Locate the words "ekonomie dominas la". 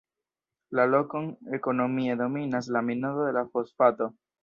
1.59-2.85